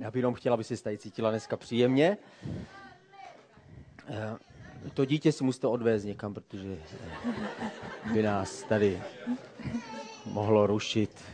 [0.00, 2.16] Já bych jenom chtěla, aby se tady cítila dneska příjemně.
[4.08, 4.36] Eh,
[4.94, 6.78] to dítě si musíte odvést někam, protože
[8.08, 9.02] eh, by nás tady
[10.26, 11.24] mohlo rušit.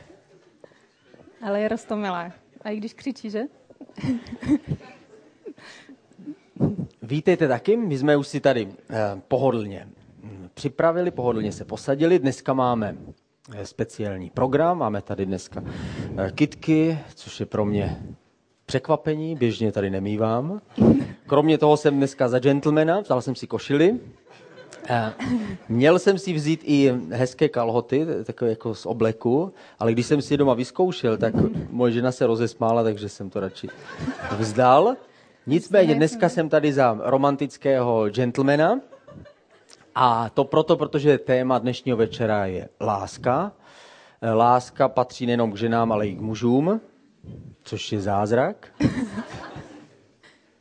[1.42, 2.32] Ale je rostomilá.
[2.62, 3.42] A i když křičí, že?
[7.02, 9.88] Vítejte taky, my jsme už si tady eh, pohodlně
[10.22, 12.18] hm, připravili, pohodlně se posadili.
[12.18, 12.96] Dneska máme
[13.62, 15.64] speciální program, máme tady dneska
[16.34, 18.02] kitky, což je pro mě
[18.72, 20.60] překvapení, běžně tady nemývám.
[21.26, 24.00] Kromě toho jsem dneska za gentlemana, vzal jsem si košily.
[25.68, 30.34] Měl jsem si vzít i hezké kalhoty, takové jako z obleku, ale když jsem si
[30.34, 31.34] je doma vyzkoušel, tak
[31.70, 33.68] moje žena se rozesmála, takže jsem to radši
[34.38, 34.96] vzdal.
[35.46, 38.80] Nicméně dneska jsem tady za romantického gentlemana
[39.94, 43.52] a to proto, protože téma dnešního večera je láska.
[44.34, 46.80] Láska patří nejenom k ženám, ale i k mužům,
[47.64, 48.74] což je zázrak.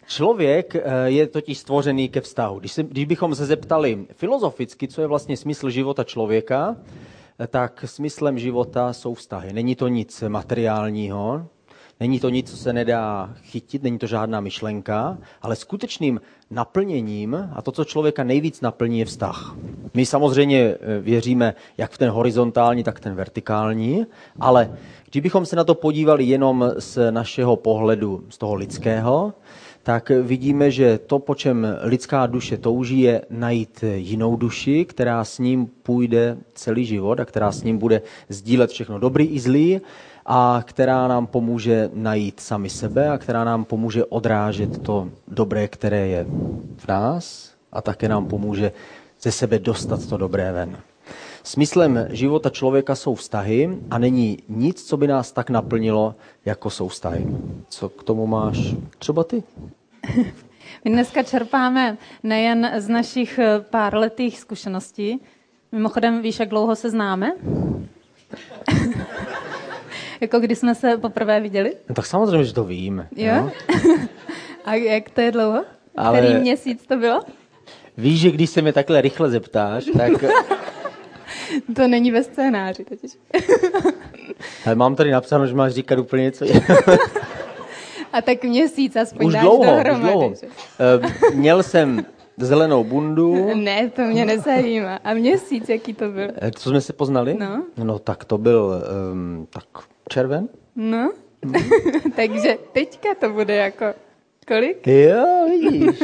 [0.08, 2.60] Člověk eh, je totiž stvořený ke vztahu.
[2.60, 6.76] Když, se, když bychom se zeptali filozoficky, co je vlastně smysl života člověka,
[7.40, 9.54] eh, tak smyslem života jsou vztahy.
[9.54, 11.48] Není to nic materiálního,
[12.02, 16.21] Není to nic, co se nedá chytit, není to žádná myšlenka, ale skutečným
[16.52, 19.55] naplněním a to, co člověka nejvíc naplní, je vztah.
[19.93, 24.05] My samozřejmě eh, věříme jak v ten horizontální, tak ten vertikální,
[24.40, 24.77] ale
[25.12, 29.34] kdybychom se na to podívali jenom z našeho pohledu, z toho lidského,
[29.84, 35.40] tak vidíme, že to, po čem lidská duše touží, je najít jinou duši, která s
[35.40, 39.82] ním půjde celý život a která s ním bude sdílet všechno dobrý i zlý
[40.26, 46.08] a která nám pomůže najít sami sebe a která nám pomůže odrážet to dobré, které
[46.08, 46.26] je
[46.77, 48.72] v nás a také nám pomůže
[49.22, 50.77] ze sebe dostat to dobré ven.
[51.44, 56.88] Smyslem života člověka jsou vztahy a není nic, co by nás tak naplnilo, jako jsou
[56.88, 57.27] vztahy.
[57.70, 59.44] Co k tomu máš třeba ty?
[60.86, 65.19] My dneska čerpáme nejen z našich eh, pár letých zkušeností.
[65.72, 67.31] Mimochodem, víš, jak dlouho se známe?
[70.22, 71.76] jako když jsme se poprvé viděli?
[71.90, 73.08] No, tak samozřejmě, že to vím.
[73.16, 73.34] Jo?
[73.36, 73.52] No.
[74.66, 75.64] A jak to je dlouho?
[75.98, 76.22] Ale...
[76.22, 77.22] Který měsíc to bylo?
[77.98, 80.12] Víš, že když se mě takhle rychle zeptáš, tak...
[81.76, 83.12] to není ve scénáři totiž.
[84.66, 86.46] Ale mám tady napsáno, že máš říkat úplně něco
[88.14, 90.04] A tak měsíc aspoň už dáš dlouho, dohromady.
[90.04, 90.28] Už dlouho.
[90.30, 92.06] Uh, měl jsem
[92.38, 93.56] zelenou bundu.
[93.56, 95.00] Ne, to mě nezajímá.
[95.04, 96.28] A měsíc, jaký to byl?
[96.36, 97.38] Eh, co jsme se poznali?
[97.40, 97.64] No.
[97.84, 99.64] No tak to byl um, tak
[100.12, 100.50] červen.
[100.76, 101.12] No.
[101.46, 101.60] no.
[102.16, 103.86] Takže teďka to bude jako
[104.48, 104.88] kolik?
[104.88, 106.04] Jo, vidíš.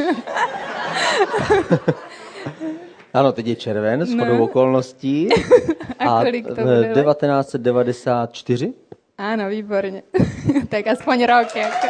[3.14, 4.42] ano, teď je červen, s no.
[4.42, 5.28] okolností.
[5.98, 6.92] A, a kolik to bude?
[6.94, 8.72] 1994.
[9.18, 10.02] Ano, výborně.
[10.68, 11.56] tak aspoň rok.
[11.56, 11.86] Jako.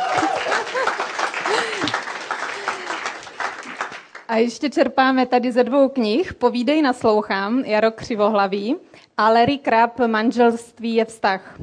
[4.29, 6.35] A ještě čerpáme tady ze dvou knih.
[6.35, 8.77] Povídej naslouchám, Jaro Křivohlavý
[9.17, 11.59] a Larry Krab, Manželství je vztah.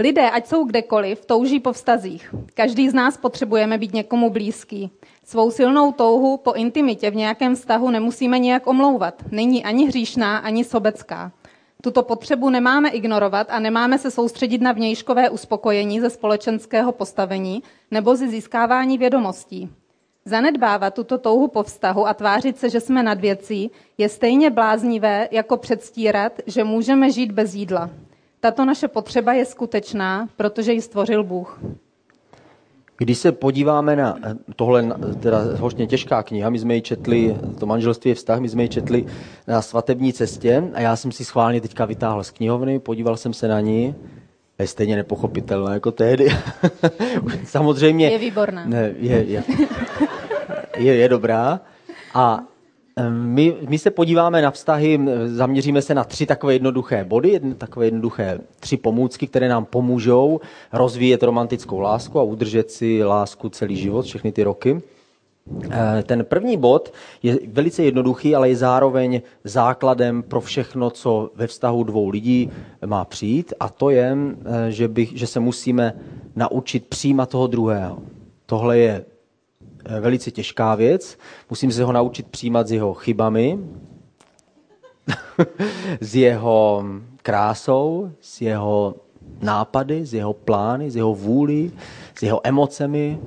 [0.00, 2.34] Lidé, ať jsou kdekoliv, touží po vztazích.
[2.54, 4.90] Každý z nás potřebujeme být někomu blízký.
[5.24, 9.22] Svou silnou touhu po intimitě v nějakém vztahu nemusíme nijak omlouvat.
[9.30, 11.32] Není ani hříšná, ani sobecká.
[11.82, 18.16] Tuto potřebu nemáme ignorovat a nemáme se soustředit na vnějškové uspokojení ze společenského postavení nebo
[18.16, 19.70] ze získávání vědomostí.
[20.24, 25.28] Zanedbávat tuto touhu po vztahu a tvářit se, že jsme nad věcí, je stejně bláznivé,
[25.30, 27.90] jako předstírat, že můžeme žít bez jídla.
[28.40, 31.60] Tato naše potřeba je skutečná, protože ji stvořil Bůh.
[32.96, 37.66] Když se podíváme na eh, tohle, teda hoštně těžká kniha, my jsme ji četli, to
[37.66, 39.06] manželství je vztah, my jsme ji četli
[39.46, 43.48] na svatební cestě a já jsem si schválně teďka vytáhl z knihovny, podíval jsem se
[43.48, 43.94] na ní,
[44.58, 46.28] je stejně nepochopitelná jako tehdy.
[47.44, 48.10] Samozřejmě.
[48.10, 48.64] Je výborná.
[48.64, 49.44] Ne, je, je,
[50.76, 51.60] je, je dobrá.
[52.14, 52.40] A
[53.08, 57.86] my, my se podíváme na vztahy, zaměříme se na tři takové jednoduché body, jedn, takové
[57.86, 60.40] jednoduché tři pomůcky, které nám pomůžou
[60.72, 64.82] rozvíjet romantickou lásku a udržet si lásku celý život, všechny ty roky.
[65.70, 66.92] Eh, ten první bod
[67.22, 72.50] je velice jednoduchý, ale je zároveň základem pro všechno, co ve vztahu dvou lidí
[72.86, 75.94] má přijít, a to je, eh, že, bych, že se musíme
[76.36, 77.98] naučit přijímat toho druhého.
[78.46, 79.04] Tohle je
[80.00, 81.18] velice těžká věc.
[81.50, 83.58] Musím se ho naučit přijímat s jeho chybami,
[86.00, 86.84] s jeho
[87.22, 88.94] krásou, s jeho
[89.40, 91.70] nápady, s jeho plány, s jeho vůli,
[92.18, 93.18] s jeho emocemi,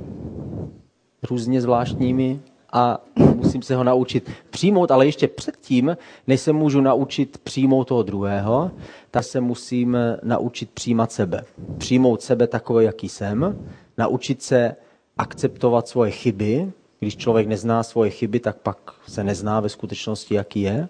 [1.30, 2.40] různě zvláštními
[2.74, 3.04] a
[3.36, 5.98] musím se ho naučit přijmout, ale ještě předtím,
[6.28, 8.72] než se můžu naučit přijmout toho druhého,
[9.12, 11.44] tak se musím naučit přijímat sebe.
[11.78, 13.66] Přijmout sebe takové, jaký jsem,
[13.98, 14.76] naučit se
[15.22, 16.72] akceptovat svoje chyby.
[17.00, 18.78] Když člověk nezná svoje chyby, tak pak
[19.08, 20.90] se nezná ve skutečnosti, jaký je.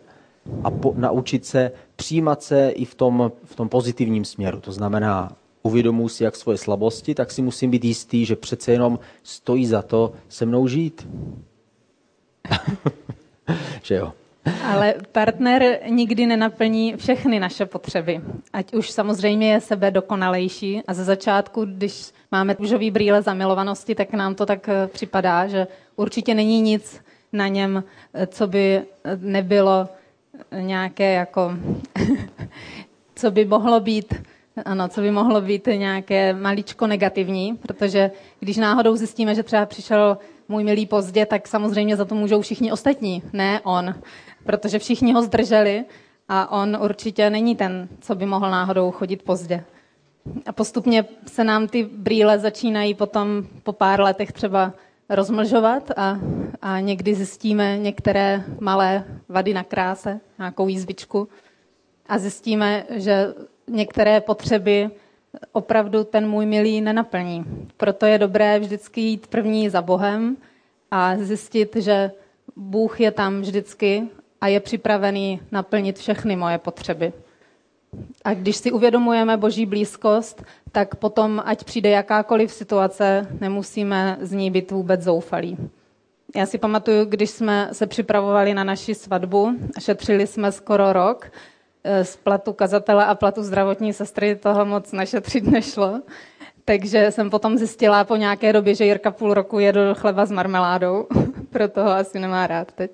[0.64, 4.60] A po, naučit se přijímat se i v tom, v tom pozitivním směru.
[4.60, 9.00] To znamená, uvědomuji si jak svoje slabosti, tak si musím být jistý, že přece jenom
[9.24, 11.08] stojí za to se mnou žít.
[13.84, 14.14] že jo.
[14.64, 18.22] Ale partner nikdy nenaplní všechny naše potřeby.
[18.54, 24.14] Ať už samozřejmě je sebe dokonalejší a ze začátku, když máme růžový brýle zamilovanosti, tak
[24.14, 27.02] nám to tak eh, připadá, že určitě není nic
[27.34, 27.84] na něm,
[28.14, 29.90] eh, co by eh, nebylo
[30.60, 31.52] nějaké jako,
[33.16, 34.14] co by mohlo být
[34.66, 40.18] ano, co by mohlo být nějaké maličko negativní, protože když náhodou zjistíme, že třeba přišel
[40.50, 43.96] můj milý pozdě, tak samozřejmě za to můžou všichni ostatní, ne on
[44.44, 45.86] protože všichni ho zdrželi
[46.30, 49.64] a on určitě není ten, co by mohl náhodou chodit pozdě.
[50.46, 54.74] A postupně se nám ty brýle začínají potom po pár letech třeba
[55.10, 56.20] rozmlžovat a,
[56.62, 61.28] a někdy zjistíme některé malé vady na kráse, nějakou jízvičku
[62.08, 63.34] a zjistíme, že
[63.68, 64.90] některé potřeby
[65.52, 67.46] opravdu ten můj milý nenaplní.
[67.78, 70.38] Proto je dobré vždycky jít první za Bohem
[70.92, 72.12] a zjistit, že
[72.56, 74.10] Bůh je tam vždycky
[74.42, 77.14] a je připravený naplnit všechny moje potřeby.
[78.24, 84.52] A když si uvědomujeme Boží blízkost, tak potom, ať přijde jakákoliv situace, nemusíme z ní
[84.52, 85.58] být vůbec zoufalí.
[86.36, 91.32] Já si pamatuju, když jsme se připravovali na naši svatbu, šetřili jsme skoro rok,
[91.84, 96.02] eh, z platu kazatele a platu zdravotní sestry toho moc našetřit nešlo.
[96.66, 101.08] Takže jsem potom zjistila po nějaké době, že Jirka půl roku jedl chleba s marmeládou,
[101.50, 102.92] proto ho asi nemá rád teď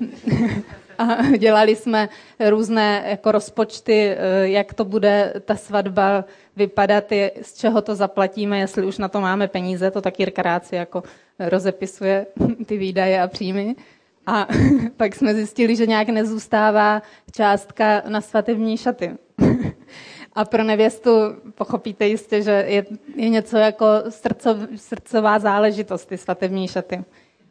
[1.00, 2.08] a dělali jsme
[2.48, 6.24] různé jako rozpočty, eh, jak to bude ta svatba
[6.56, 7.04] vypadat,
[7.42, 10.76] z čeho to zaplatíme, jestli už na to máme peníze, to taky Jirka rád si
[10.76, 11.02] jako
[11.38, 12.26] rozepisuje
[12.66, 13.76] ty výdaje a příjmy.
[14.26, 14.46] A
[14.96, 19.10] pak jsme zjistili, že nějak nezůstává částka na svatební šaty.
[20.32, 21.10] A pro nevěstu
[21.54, 22.86] pochopíte jistě, že je,
[23.16, 27.04] je něco jako srdcov, srdcová záležitost, ty svatební šaty.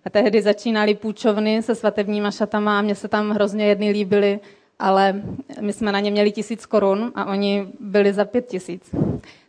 [0.06, 4.40] A tehdy začínaly půjčovny se svatebníma šatama a mně se tam hrozně jedny líbily,
[4.80, 5.22] ale
[5.62, 8.96] my jsme na ně měli tisíc korun a oni byli za pět tisíc.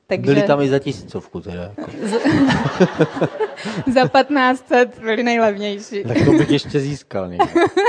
[0.07, 0.35] Takže...
[0.35, 1.63] Byli tam i za tisícovku teda.
[1.63, 1.91] Jako.
[3.93, 6.05] za 1500 byli nejlevnější.
[6.05, 7.31] Tak to bych ještě získal.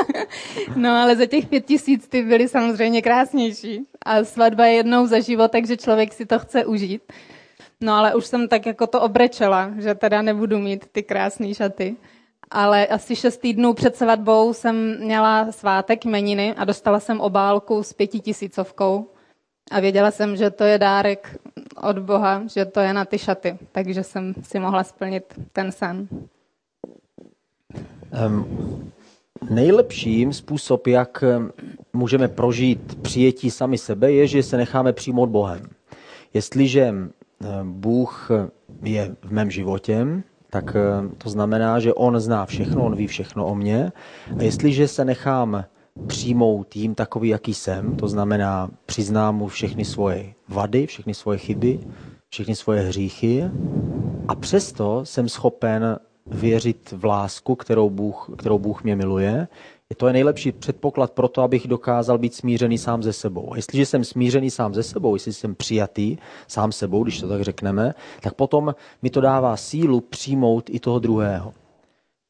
[0.75, 3.85] no ale za těch pět tisíc ty byly samozřejmě krásnější.
[4.05, 7.01] A svatba je jednou za život, takže člověk si to chce užít.
[7.81, 11.95] No ale už jsem tak jako to obrečela, že teda nebudu mít ty krásné šaty
[12.51, 17.93] ale asi šest týdnů před svatbou jsem měla svátek jmeniny a dostala jsem obálku s
[17.93, 19.07] pětitisícovkou
[19.71, 21.37] a věděla jsem, že to je dárek
[21.83, 26.07] od Boha, že to je na ty šaty, takže jsem si mohla splnit ten sen.
[28.27, 28.91] Um,
[29.49, 31.23] nejlepším způsob, jak
[31.93, 35.61] můžeme prožít přijetí sami sebe, je, že se necháme přijmout Bohem.
[36.33, 36.93] Jestliže
[37.63, 38.29] Bůh
[38.83, 40.07] je v mém životě,
[40.51, 43.91] tak eh, to znamená, že on zná všechno, on ví všechno o mně.
[44.39, 45.65] A jestliže se nechám
[46.07, 51.79] přijmout jím takový, jaký jsem, to znamená přiznám mu všechny svoje vady, všechny svoje chyby,
[52.29, 53.51] všechny svoje hříchy
[54.27, 59.47] a přesto jsem schopen věřit v lásku, kterou Bůh, kterou Bůh mě miluje,
[59.95, 63.53] to je nejlepší předpoklad pro to, abych dokázal být smířený sám ze sebou.
[63.53, 66.17] A jestliže jsem smířený sám ze sebou, jestli jsem přijatý
[66.47, 70.99] sám sebou, když to tak řekneme, tak potom mi to dává sílu přijmout i toho
[70.99, 71.53] druhého.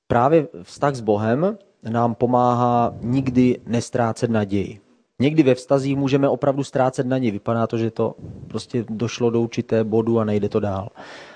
[0.07, 1.57] Právě vztah s Bohem
[1.89, 4.79] nám pomáhá nikdy nestrácet naději.
[5.19, 7.31] Někdy ve vztazích můžeme opravdu ztrácet naději.
[7.31, 8.15] Vypadá to, že to
[8.47, 10.89] prostě došlo do určité bodu a nejde to dál.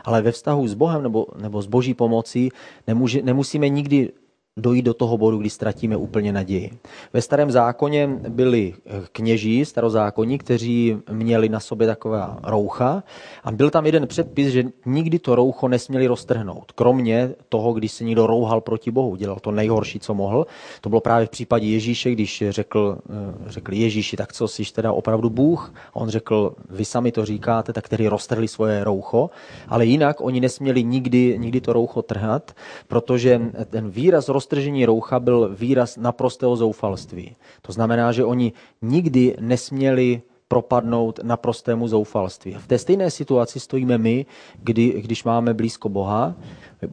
[0.05, 2.51] Ale ve vztahu s Bohem nebo, nebo s Boží pomocí
[2.87, 4.11] nemůže, nemusíme nikdy
[4.57, 6.71] dojít do toho bodu, kdy ztratíme úplně naději.
[7.13, 8.73] Ve starém zákoně byli
[9.11, 13.03] kněží, starozákonní, kteří měli na sobě taková roucha
[13.43, 16.71] a byl tam jeden předpis, že nikdy to roucho nesměli roztrhnout.
[16.71, 20.47] Kromě toho, když se někdo rouhal proti Bohu, dělal to nejhorší, co mohl.
[20.81, 23.13] To bylo právě v případě Ježíše, když řekl, eh,
[23.47, 25.73] řekl Ježíši, tak co, jsi teda opravdu Bůh?
[25.93, 29.29] A on řekl, vy sami to říkáte, tak tedy roztrhli svoje roucho,
[29.67, 32.51] ale jinak oni nesměli nikdy, nikdy to roucho trhat,
[32.87, 37.35] protože ten výraz roztržení roucha byl výraz naprostého zoufalství.
[37.61, 42.53] To znamená, že oni nikdy nesměli propadnout naprostému zoufalství.
[42.53, 44.25] V té stejné situaci stojíme my,
[44.61, 46.35] kdy, když máme blízko Boha,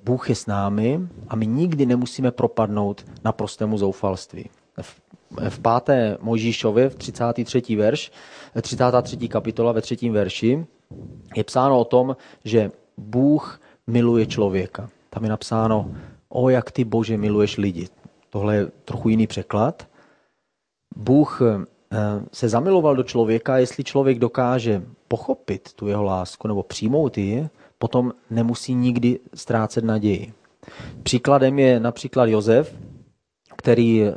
[0.04, 4.48] Bůh je s námi a my nikdy nemusíme propadnout naprostému zoufalství.
[4.80, 5.00] V,
[5.48, 7.76] v páté Mojžíšově, v 33.
[7.76, 8.12] verš,
[8.62, 9.28] 33.
[9.28, 10.64] kapitola ve třetím verši,
[11.36, 14.88] je psáno o tom, že Bůh miluje člověka.
[15.10, 15.90] Tam je napsáno,
[16.32, 17.88] o jak ty Bože miluješ lidi.
[18.30, 19.88] Tohle je trochu jiný překlad.
[20.96, 21.66] Bůh eh,
[22.32, 27.48] se zamiloval do člověka, jestli člověk dokáže pochopit tu jeho lásku nebo přijmout ji,
[27.78, 30.32] potom nemusí nikdy ztrácet naději.
[31.02, 32.74] Příkladem je například Jozef,
[33.56, 34.14] který eh,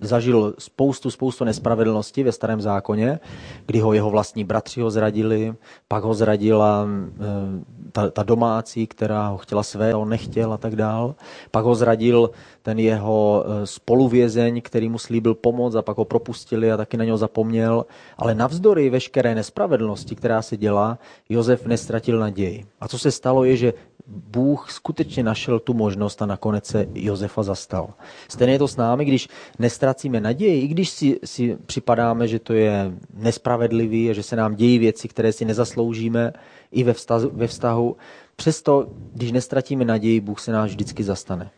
[0.00, 3.20] zažil spoustu, spoustu nespravedlnosti ve starém zákoně,
[3.66, 5.54] kdy ho jeho vlastní bratři ho zradili,
[5.88, 7.24] pak ho zradila eh,
[7.92, 11.14] ta, ta domácí, která ho chtěla své, on nechtěl a tak dál.
[11.50, 12.30] Pak ho zradil
[12.62, 17.04] ten jeho eh, spoluvězeň, který mu slíbil pomoc a pak ho propustili a taky na
[17.04, 17.86] něho zapomněl.
[18.16, 20.98] Ale navzdory veškeré nespravedlnosti, která se dělá,
[21.28, 22.64] Josef nestratil naději.
[22.80, 23.72] A co se stalo je, že
[24.06, 27.94] Bůh skutečně našel tu možnost a nakonec se Josefa zastal.
[28.28, 32.52] Stejně je to s námi, když nestracíme naději, i když si, si připadáme, že to
[32.52, 36.32] je nespravedlivý a že se nám dějí věci, které si nezasloužíme
[36.72, 37.96] i ve vztahu, ve vztahu.
[38.36, 41.50] Přesto, když nestratíme naději, Bůh se nás vždycky zastane.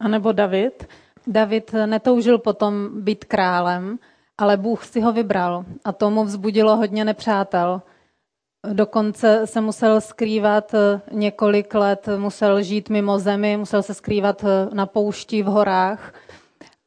[0.00, 0.88] A nebo David.
[1.26, 3.98] David netoužil potom být králem,
[4.38, 7.82] ale Bůh si ho vybral a tomu vzbudilo hodně nepřátel.
[8.72, 14.74] Dokonce se musel skrývat eh, několik let, musel žít mimo zemi, musel se skrývat eh,
[14.74, 16.14] na poušti v horách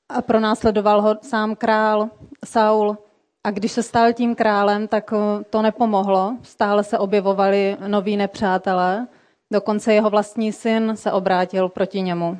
[0.09, 2.09] a pronásledoval ho sám král
[2.45, 2.97] Saul.
[3.43, 6.37] A když se stal tím králem, tak eh, to nepomohlo.
[6.43, 9.07] Stále se objevovali noví nepřátelé.
[9.53, 12.37] Dokonce jeho vlastní syn se obrátil proti němu.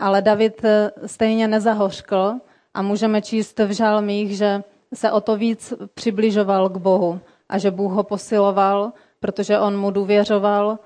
[0.00, 0.62] Ale David
[1.06, 2.34] stejně nezahořkl
[2.74, 4.62] a můžeme číst v žalmích, že
[4.94, 9.90] se o to víc přibližoval k Bohu a že Bůh ho posiloval, protože on mu
[9.90, 10.78] důvěřoval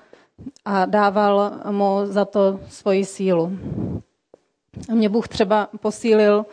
[0.65, 3.51] a dával mu za to svoji sílu.
[4.89, 6.45] A mě Bůh třeba posílil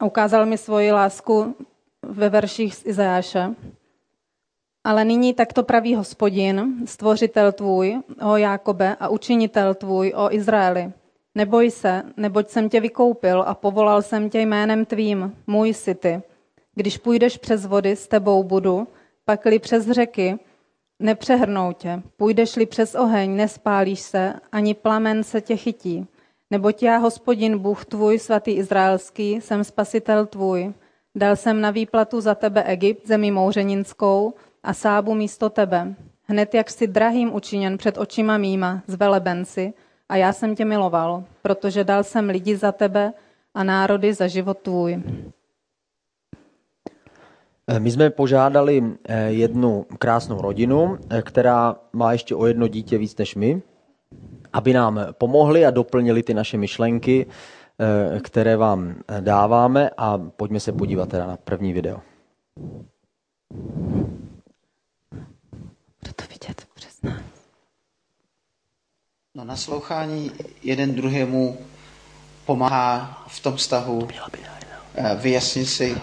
[0.00, 1.54] a ukázal mi svoji lásku
[2.02, 3.54] ve verších z Izajáše.
[4.84, 10.92] Ale nyní takto praví hospodin, stvořitel tvůj, o Jákobe a učinitel tvůj, o Izraeli.
[11.34, 16.22] Neboj se, neboť jsem tě vykoupil a povolal jsem tě jménem tvým, můj si ty.
[16.80, 18.88] Když půjdeš přes vody, s tebou budu,
[19.24, 20.38] pakli přes řeky,
[20.98, 22.02] nepřehrnou tě.
[22.16, 26.06] Půjdeš-li přes oheň, nespálíš se, ani plamen se tě chytí.
[26.50, 30.72] Neboť já, hospodin Bůh tvůj, svatý izraelský, jsem spasitel tvůj.
[31.14, 35.94] Dal jsem na výplatu za tebe Egypt, zemi mouřeninskou, a sábu místo tebe.
[36.22, 39.72] Hned jak jsi drahým učiněn před očima mýma, z velebenci,
[40.08, 43.12] a já jsem tě miloval, protože dal jsem lidi za tebe
[43.54, 45.02] a národy za život tvůj.
[47.70, 52.98] Eh, my jsme požádali eh, jednu krásnou rodinu, eh, která má ještě o jedno dítě
[52.98, 53.62] víc než my,
[54.52, 57.26] aby nám pomohli a doplnili ty naše myšlenky,
[58.20, 62.00] které vám dáváme a pojďme se podívat teda na první video.
[66.00, 67.22] Bude to vidět přes nás.
[69.34, 70.30] No naslouchání
[70.62, 71.58] jeden druhému
[72.46, 74.08] pomáhá v tom vztahu
[75.16, 75.96] vyjasnit si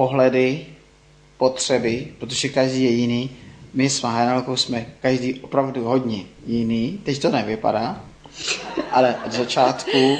[0.00, 0.66] pohledy,
[1.36, 3.30] potřeby, protože každý je jiný.
[3.74, 7.00] My s Mahanelkou jsme každý opravdu hodně jiný.
[7.04, 8.04] Teď to nevypadá,
[8.90, 10.16] ale od začátku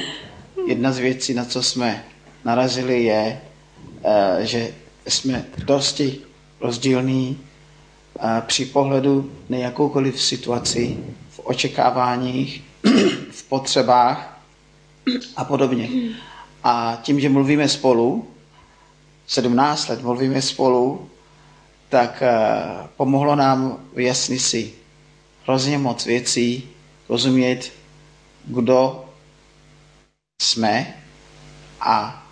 [0.66, 2.04] jedna z věcí, na co jsme
[2.44, 3.40] narazili, je,
[4.04, 4.68] eh, že
[5.06, 6.18] jsme dosti
[6.60, 7.38] rozdílní
[8.20, 10.96] eh, při pohledu na jakoukoliv situaci,
[11.30, 12.62] v očekáváních,
[13.30, 14.40] v potřebách
[15.36, 15.88] a podobně.
[16.64, 18.28] A tím, že mluvíme spolu,
[19.30, 21.10] 17 let mluvíme spolu,
[21.88, 24.72] tak uh, pomohlo nám vyjasnit si
[25.44, 26.68] hrozně moc věcí,
[27.08, 27.72] rozumět,
[28.44, 29.04] kdo
[30.42, 30.94] jsme
[31.80, 32.26] a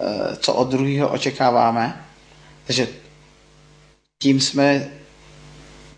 [0.00, 2.04] uh, co od druhého očekáváme.
[2.66, 2.88] Takže
[4.22, 4.90] tím jsme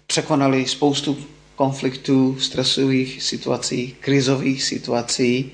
[0.07, 1.17] překonali spoustu
[1.57, 5.53] konfliktů, stresových situací, krizových situací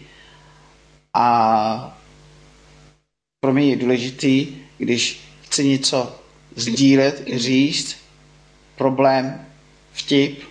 [1.14, 1.98] a
[3.44, 6.16] pro mě je důležitý, když chci něco
[6.56, 7.96] sdílet, říct,
[8.76, 9.46] problém,
[9.92, 10.42] vtip,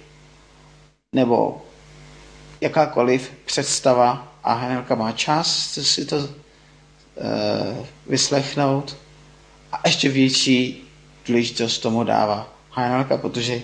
[1.15, 1.65] nebo
[2.61, 6.25] jakákoliv představa a Hanelka má čas si to uh,
[8.07, 8.97] vyslechnout
[9.71, 10.83] a ještě větší
[11.27, 13.61] důležitost tomu dává Hanelka, protože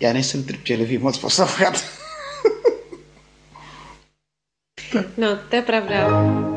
[0.00, 1.84] já nejsem trpělivý moc poslouchat.
[5.16, 6.08] No, to je pravda.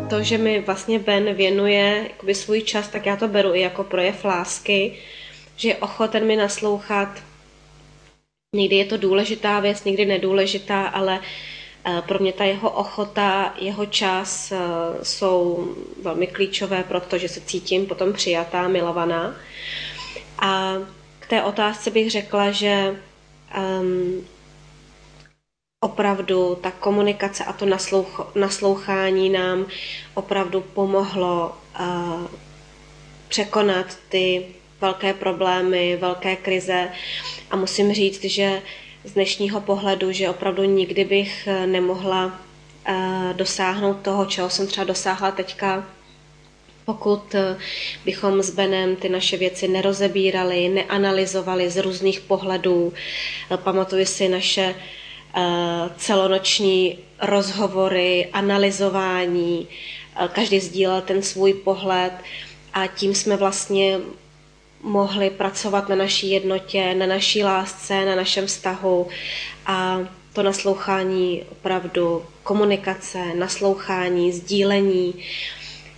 [0.09, 3.83] To, že mi vlastně Ben věnuje jakoby svůj čas, tak já to beru i jako
[3.83, 4.97] projev lásky,
[5.55, 7.09] že je ochoten mi naslouchat.
[8.55, 11.19] Někdy je to důležitá věc, někdy nedůležitá, ale
[11.85, 14.57] eh, pro mě ta jeho ochota, jeho čas eh,
[15.03, 15.67] jsou
[16.01, 19.35] velmi klíčové, protože se cítím potom přijatá, milovaná.
[20.39, 20.73] A
[21.19, 22.95] k té otázce bych řekla, že
[23.57, 24.25] um,
[25.79, 29.65] opravdu ta komunikace a to naslouch, naslouchání nám
[30.13, 32.27] opravdu pomohlo uh,
[33.27, 34.45] překonat ty
[34.81, 36.89] velké problémy, velké krize
[37.51, 38.61] a musím říct, že
[39.03, 42.33] z dnešního pohledu, že opravdu nikdy bych eh, nemohla uh,
[43.33, 45.85] dosáhnout toho, čeho jsem třeba dosáhla teďka,
[46.85, 47.35] pokud
[48.05, 52.93] bychom s Benem ty naše věci nerozebírali, neanalyzovali z různých pohledů.
[53.63, 55.06] Pamatuju si naše Eh,
[55.97, 59.67] celonoční rozhovory, analyzování,
[60.15, 62.13] eh, každý sdílel ten svůj pohled
[62.73, 63.99] a tím jsme vlastně
[64.81, 69.07] mohli pracovat na naší jednotě, na naší lásce, na našem vztahu
[69.65, 69.99] a
[70.33, 75.13] to naslouchání opravdu komunikace, naslouchání, sdílení.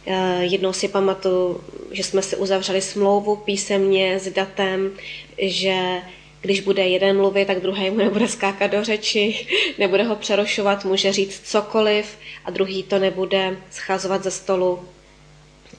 [0.05, 4.91] Eh, jednou si pamatuju, že jsme si uzavřeli smlouvu písemně s datem,
[5.38, 6.01] že
[6.41, 11.13] když bude jeden mluvit, tak druhý mu nebude skákat do řeči, nebude ho přerušovat, může
[11.13, 14.89] říct cokoliv a druhý to nebude scházovat ze stolu.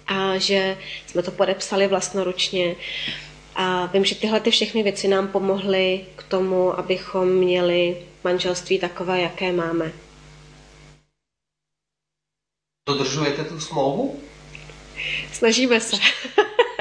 [0.07, 2.76] A že jsme to podepsali vlastnoručně.
[3.55, 9.21] A vím, že tyhle ty všechny věci nám pomohly k tomu, abychom měli manželství takové,
[9.21, 9.93] jaké máme.
[12.88, 14.21] Dodržujete tu smlouvu?
[15.33, 15.97] Snažíme se.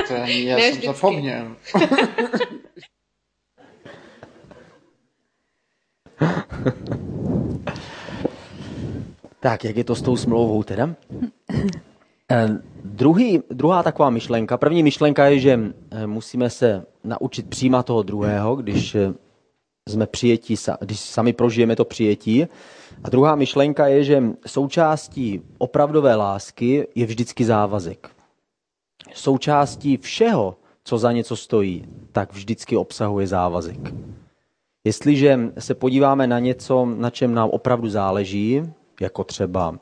[0.08, 1.56] To je, já ne jsem zapomněl.
[9.40, 10.96] tak, jak je to s tou smlouvou teda?
[12.32, 12.50] Eh,
[12.84, 15.60] druhý, druhá taková myšlenka, první myšlenka je, že
[15.92, 19.14] eh, musíme se naučit přijímat toho druhého, když eh,
[19.90, 22.48] jsme přijetí, když sami prožijeme to přijetí.
[23.04, 28.10] A druhá myšlenka je, že součástí opravdové lásky je vždycky závazek.
[29.14, 33.94] Součástí všeho, co za něco stojí, tak vždycky obsahuje závazek.
[34.84, 38.64] Jestliže se podíváme na něco, na čem nám opravdu záleží,
[39.02, 39.80] jako třeba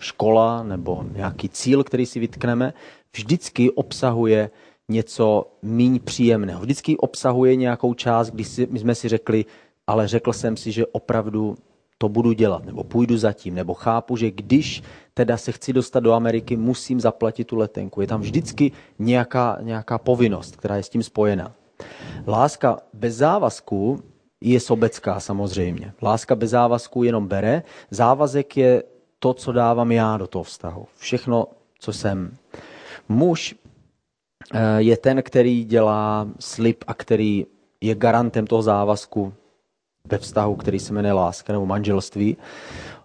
[0.00, 2.74] škola nebo nějaký cíl, který si vytkneme,
[3.16, 4.50] vždycky obsahuje
[4.88, 6.60] něco míň příjemného.
[6.60, 9.44] Vždycky obsahuje nějakou část, kdy si, my jsme si řekli,
[9.86, 11.56] ale řekl jsem si, že opravdu
[11.98, 14.82] to budu dělat, nebo půjdu zatím, nebo chápu, že když
[15.14, 18.00] teda se chci dostat do Ameriky, musím zaplatit tu letenku.
[18.00, 21.52] Je tam vždycky nějaká, nějaká povinnost, která je s tím spojená.
[22.26, 24.02] Láska bez závazku
[24.40, 25.92] je sobecká samozřejmě.
[26.02, 27.62] Láska bez závazku jenom bere.
[27.90, 28.82] Závazek je
[29.18, 30.86] to, co dávám já do toho vztahu.
[30.96, 31.46] Všechno,
[31.78, 32.36] co jsem.
[33.08, 33.54] Muž
[34.54, 37.46] eh, je ten, který dělá slib a který
[37.80, 39.32] je garantem toho závazku
[40.04, 42.36] ve vztahu, který se jmenuje láska nebo manželství.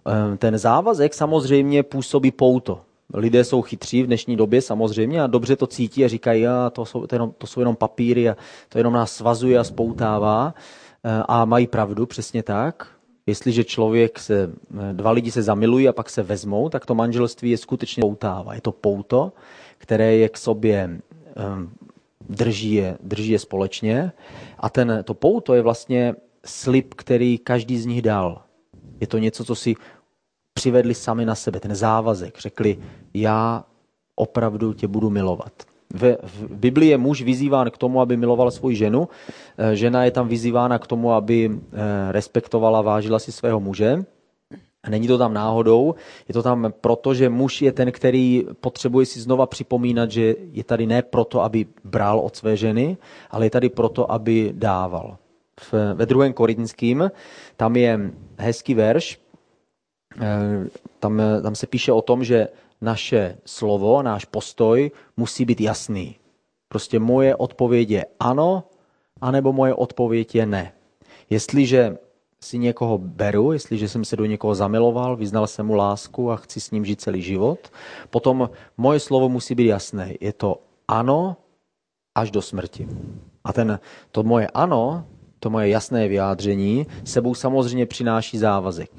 [0.06, 2.80] Eh, ten závazek samozřejmě působí pouto.
[3.14, 6.84] Lidé jsou chytří v dnešní době samozřejmě a dobře to cítí a říkají, a to,
[6.84, 8.36] jsou, to, jenom, to jsou jenom papíry a
[8.68, 10.54] to jenom nás svazuje a spoutává.
[11.28, 12.88] A mají pravdu, přesně tak.
[13.26, 14.50] Jestliže člověk se,
[14.90, 18.54] eh, dva lidi se zamilují a pak se vezmou, tak to manželství je skutečně poutává.
[18.54, 19.32] Je to pouto,
[19.78, 21.00] které je k sobě
[21.56, 21.72] um,
[22.28, 24.12] drží je, drží je společně.
[24.58, 26.14] A ten, to pouto je vlastně
[26.44, 28.42] slib, který každý z nich dal.
[29.00, 29.74] Je to něco, co si
[30.54, 32.38] přivedli sami na sebe, ten závazek.
[32.38, 32.78] Řekli,
[33.14, 33.64] já
[34.16, 35.52] opravdu tě budu milovat.
[35.94, 36.18] V,
[36.50, 39.08] Biblii je muž vyzýván k tomu, aby miloval svoji ženu.
[39.08, 41.58] Eh, žena je tam vyzývána k tomu, aby eh,
[42.10, 44.02] respektovala, vážila si svého muže.
[44.84, 45.94] A není to tam náhodou,
[46.28, 50.64] je to tam proto, že muž je ten, který potřebuje si znova připomínat, že je
[50.64, 52.96] tady ne proto, aby bral od své ženy,
[53.30, 55.16] ale je tady proto, aby dával.
[55.60, 57.10] V, ve druhém korinským
[57.56, 59.18] tam je hezký verš,
[60.20, 62.48] eh, tam, tam se píše o tom, že
[62.80, 66.16] naše slovo, náš postoj musí být jasný.
[66.68, 68.64] Prostě moje odpověď je ano,
[69.20, 70.72] anebo moje odpověď je ne.
[71.30, 71.96] Jestliže
[72.44, 76.60] si někoho beru, jestliže jsem se do někoho zamiloval, vyznal jsem mu lásku a chci
[76.60, 77.72] s ním žít celý život,
[78.10, 80.14] potom moje slovo musí být jasné.
[80.20, 81.36] Je to ano
[82.14, 82.88] až do smrti.
[83.44, 85.06] A ten, to moje ano,
[85.40, 88.90] to moje jasné vyjádření sebou samozřejmě přináší závazek.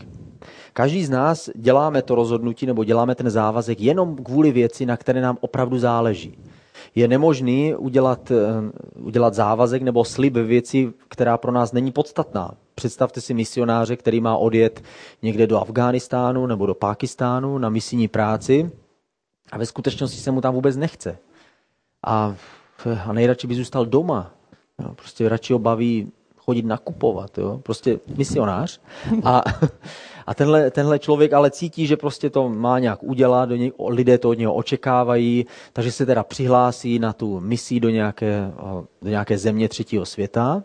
[0.78, 5.22] Každý z nás děláme to rozhodnutí nebo děláme ten závazek jenom kvůli věci, na které
[5.22, 6.38] nám opravdu záleží.
[6.96, 8.36] Je nemožný udělat, eh,
[9.00, 12.52] udělat závazek nebo slib věci, která pro nás není podstatná.
[12.76, 14.84] Představte si misionáře, který má odjet
[15.22, 18.72] někde do Afghánistánu nebo do Pákistánu na misijní práci
[19.52, 21.18] a ve skutečnosti se mu tam vůbec nechce.
[22.06, 22.36] A,
[23.06, 24.32] a nejradši by zůstal doma.
[24.96, 26.12] Prostě radši ho baví
[26.46, 27.38] chodit nakupovat.
[27.38, 27.60] Jo?
[27.64, 28.82] Prostě misionář.
[29.24, 29.44] A,
[30.28, 34.18] a tenhle, tenhle člověk ale cítí, že prostě to má nějak udělat, do něj, lidé
[34.18, 38.52] to od něho očekávají, takže se teda přihlásí na tu misi do nějaké,
[39.02, 40.64] do nějaké země třetího světa.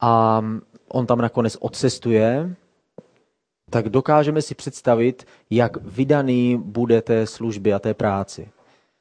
[0.00, 0.44] A
[0.88, 2.56] on tam nakonec odcestuje
[3.70, 8.48] tak dokážeme si představit, jak vydaný bude té službě a té práci.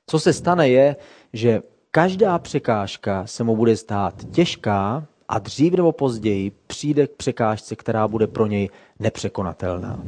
[0.07, 0.95] Co se stane je,
[1.33, 1.61] že
[1.91, 8.07] každá překážka se mu bude zdát těžká a dřív nebo později přijde k překážce, která
[8.07, 9.99] bude pro něj nepřekonatelná.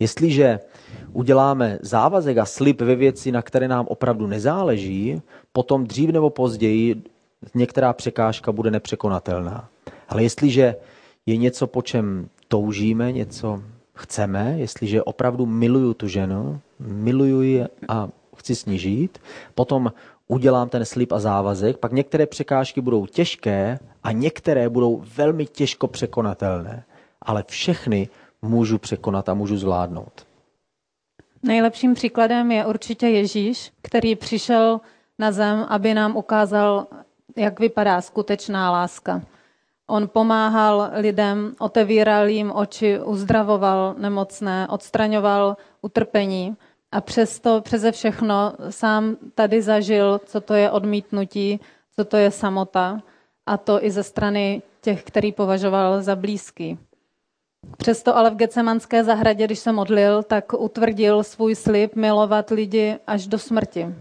[0.00, 0.60] Jestliže
[1.12, 7.02] uděláme závazek a slib ve věci, na které nám opravdu nezáleží, potom dřív nebo později
[7.54, 9.68] některá překážka bude nepřekonatelná.
[10.08, 10.76] Ale jestliže
[11.26, 13.62] je něco, po čem toužíme, něco
[13.94, 19.18] chceme, jestliže opravdu miluju tu ženu, miluju ji a chci snížit,
[19.54, 19.92] potom
[20.28, 25.88] udělám ten slib a závazek, pak některé překážky budou těžké a některé budou velmi těžko
[25.88, 26.84] překonatelné.
[27.22, 28.08] Ale všechny
[28.42, 30.26] můžu překonat a můžu zvládnout.
[31.42, 34.80] Nejlepším příkladem je určitě Ježíš, který přišel
[35.18, 36.86] na zem, aby nám ukázal,
[37.36, 39.22] jak vypadá skutečná láska.
[39.86, 46.56] On pomáhal lidem, otevíral jim oči, uzdravoval nemocné, odstraňoval utrpení
[46.92, 51.60] a přesto, přeze všechno, sám tady zažil, co to je odmítnutí,
[51.96, 53.02] co to je samota
[53.46, 56.78] a to i ze strany těch, který považoval za blízký.
[57.76, 63.26] Přesto ale v Gecemanské zahradě, když se modlil, tak utvrdil svůj slib milovat lidi až
[63.26, 63.94] do smrti.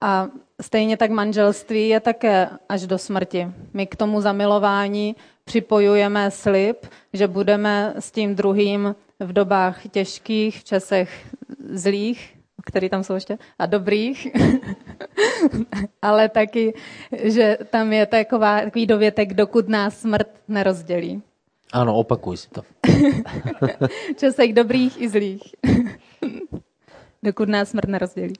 [0.00, 0.28] A
[0.62, 3.48] stejně tak manželství je také až do smrti.
[3.74, 10.64] My k tomu zamilování připojujeme slib, že budeme s tím druhým v dobách těžkých, v
[10.64, 11.26] časech
[11.68, 14.28] zlých, který tam jsou ještě, a dobrých,
[16.02, 16.74] ale taky,
[17.22, 21.22] že tam je taková, takový dovětek, dokud nás smrt nerozdělí.
[21.72, 22.62] Ano, opakuj si to.
[24.16, 25.42] Časech dobrých i zlých.
[27.22, 28.34] dokud nás smrt nerozdělí.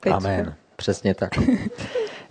[0.00, 0.12] Teď.
[0.12, 0.54] Amen.
[0.76, 1.30] Přesně tak.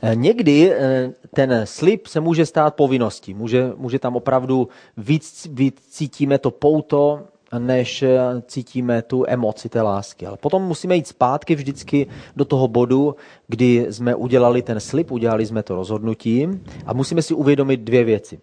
[0.01, 3.33] Eh, někdy eh, ten slib se může stát povinností.
[3.33, 7.27] Může, může tam opravdu víc, víc cítíme to pouto,
[7.59, 10.25] než eh, cítíme tu emoci té lásky.
[10.25, 13.15] Ale potom musíme jít zpátky vždycky do toho bodu,
[13.47, 16.47] kdy jsme udělali ten slib, udělali jsme to rozhodnutí
[16.85, 18.39] a musíme si uvědomit dvě věci.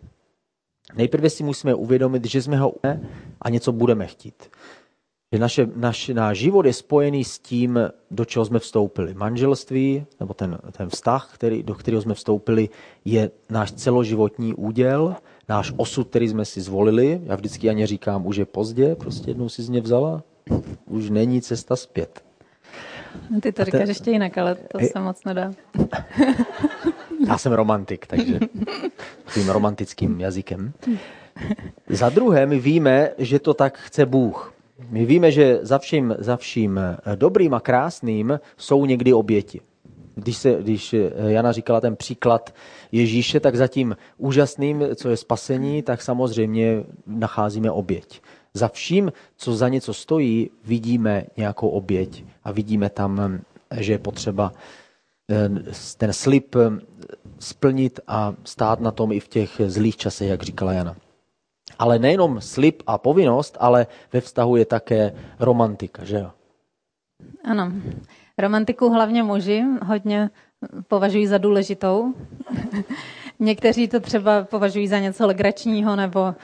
[0.94, 2.74] Nejprve si musíme uvědomit, že jsme ho
[3.42, 4.50] a něco budeme chtít.
[5.32, 7.78] Že naše, naš, náš život je spojený s tím,
[8.10, 9.14] do čeho jsme vstoupili.
[9.14, 12.68] Manželství, nebo ten, ten vztah, který, do kterého jsme vstoupili,
[13.04, 15.16] je náš celoživotní úděl,
[15.48, 17.20] náš osud, který jsme si zvolili.
[17.24, 20.22] Já vždycky Aně říkám, už je pozdě, prostě jednou si z mě vzala,
[20.86, 22.24] už není cesta zpět.
[23.30, 25.52] No ty to říkáš ještě jinak, ale to se moc nedá.
[27.28, 28.40] Já jsem romantik, takže
[29.34, 30.72] tím romantickým jazykem.
[31.88, 34.54] Za druhé, my víme, že to tak chce Bůh.
[34.88, 36.80] My víme, že za vším, za vším
[37.14, 39.60] dobrým a krásným jsou někdy oběti.
[40.14, 40.94] Když, se, když
[41.26, 42.54] Jana říkala ten příklad
[42.92, 48.20] Ježíše, tak za tím úžasným, co je spasení, tak samozřejmě nacházíme oběť.
[48.54, 53.40] Za vším, co za něco stojí, vidíme nějakou oběť a vidíme tam,
[53.76, 54.52] že je potřeba
[55.30, 55.48] eh,
[55.98, 56.80] ten slib eh,
[57.38, 60.96] splnit a stát na tom i v těch zlých časech, jak říkala Jana.
[61.78, 66.30] Ale nejenom slib a povinnost, ale ve vztahu je také romantika, že jo?
[67.44, 67.72] Ano.
[68.38, 70.30] Romantiku hlavně muži hodně
[70.88, 72.14] považují za důležitou.
[73.38, 76.34] Někteří to třeba považují za něco legračního nebo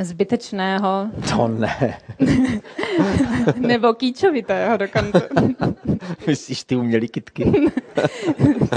[0.00, 1.10] zbytečného.
[1.30, 1.98] To ne.
[3.56, 5.28] nebo kýčovitého dokonce.
[6.26, 7.52] Myslíš ty umělý kitky?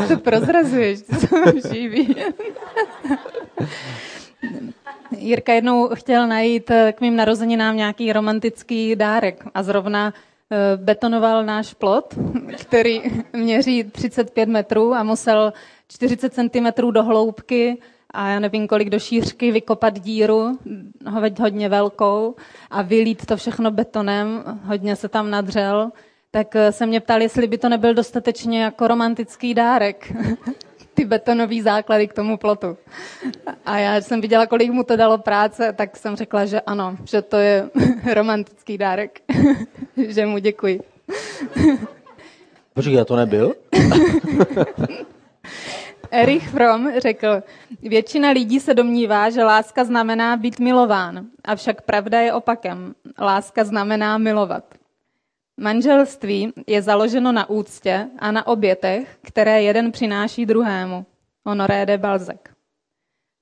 [0.07, 2.15] to prozrazuješ, to živý.
[5.23, 10.13] Jirka jednou chtěl najít k mým narozeninám nějaký romantický dárek a zrovna
[10.53, 12.13] Eh, betonoval náš plot,
[12.61, 13.01] který
[13.33, 15.53] měří 35 metrů a musel
[15.87, 17.77] 40 cm do hloubky
[18.11, 20.59] a já nevím kolik do šířky vykopat díru,
[21.39, 22.35] hodně velkou
[22.69, 25.91] a vylít to všechno betonem, hodně se tam nadřel,
[26.31, 30.13] tak eh, se mě ptal, jestli by to nebyl dostatečně jako romantický dárek.
[30.93, 32.77] ty betonové základy k tomu plotu.
[33.65, 37.21] A já jsem viděla, kolik mu to dalo práce, tak jsem řekla, že ano, že
[37.21, 37.69] to je
[38.13, 39.21] romantický dárek.
[40.07, 40.81] že mu děkuji.
[42.73, 43.53] Počkej, to nebyl?
[46.11, 47.43] Erich Fromm řekl,
[47.81, 52.95] většina lidí se domnívá, že láska znamená být milován, avšak pravda je opakem.
[53.19, 54.63] Láska znamená milovat.
[55.59, 61.05] Manželství je založeno na úctě a na obětech, které jeden přináší druhému.
[61.45, 62.39] Honoré de Balzac.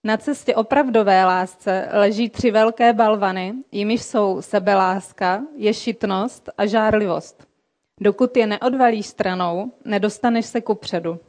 [0.03, 7.47] Na cestě opravdové lásce leží tři velké balvany, jimiž jsou sebeláska, ješitnost a žárlivost.
[8.01, 11.19] Dokud je neodvalíš stranou, nedostaneš se ku předu.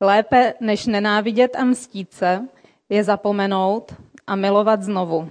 [0.00, 2.48] Lépe než nenávidět a mstít se,
[2.88, 3.94] je zapomenout
[4.26, 5.28] a milovat znovu.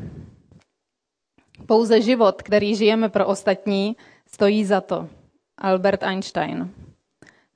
[1.65, 3.95] Pouze život, který žijeme pro ostatní,
[4.31, 5.07] stojí za to.
[5.57, 6.69] Albert Einstein.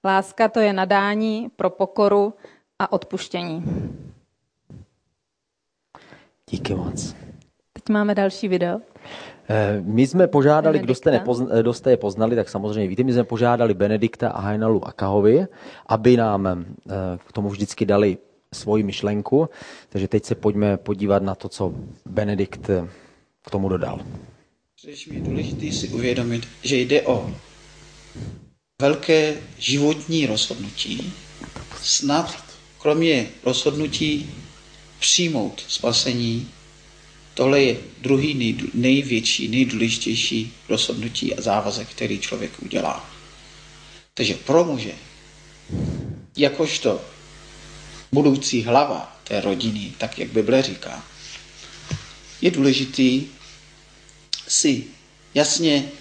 [0.06, 2.34] Láska to je nadání pro pokoru
[2.80, 3.64] a odpuštění.
[6.50, 7.16] Díky moc.
[7.74, 8.82] Teď máme další video.
[9.50, 13.14] Eh, My jsme požádali, kdo jste, nepozna, kdo jste je poznali, tak samozřejmě víte, my
[13.14, 15.46] jsme požádali Benedikta a Heinalu Akahovi,
[15.86, 16.64] aby nám eh,
[17.28, 18.18] k tomu vždycky dali
[18.54, 19.50] svoji myšlenku.
[19.90, 21.74] Takže teď se pojďme podívat na to, co
[22.06, 22.88] Benedikt eh,
[23.46, 24.00] k tomu dodal.
[24.82, 27.36] Především je důležité si uvědomit, že jde o
[28.82, 31.14] velké životní rozhodnutí.
[31.82, 32.46] Snad
[32.80, 34.32] kromě rozhodnutí
[35.00, 36.50] přijmout spasení,
[37.34, 43.10] tohle je druhý nej, největší, nejdůležitější rozhodnutí a závazek, který člověk udělá.
[44.14, 44.94] Takže pro muže,
[46.38, 47.02] jakožto
[48.12, 51.06] budoucí hlava té rodiny, tak jak Bible říká,
[52.42, 53.28] je důležitý
[54.52, 54.86] si
[55.34, 55.92] jasně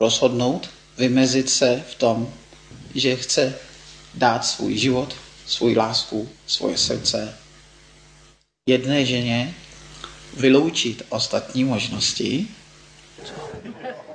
[0.00, 2.34] rozhodnout, vymezit se v tom,
[2.94, 3.54] že chce
[4.14, 7.38] dát svůj život, svůj lásku, svoje srdce
[8.66, 9.54] jedné ženě,
[10.36, 12.48] vyloučit ostatní možnosti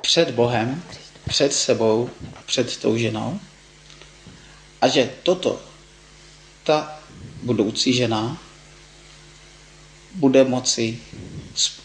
[0.01, 0.83] před Bohem,
[1.29, 2.09] před sebou,
[2.45, 3.39] před tou ženou.
[4.81, 5.61] A že toto
[6.63, 6.99] ta
[7.43, 8.41] budoucí žena
[10.15, 10.99] bude moci,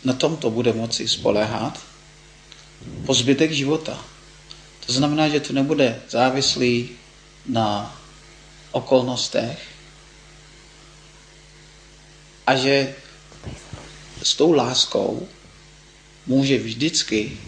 [0.05, 1.81] na tomto bude moci spoléhat
[3.07, 4.05] po zbytek života.
[4.87, 6.91] To znamená, že to nebude závislý
[7.47, 7.99] na
[8.73, 9.59] okolnostech
[12.47, 12.95] a že
[14.23, 15.29] s tou láskou
[16.27, 17.39] může vždycky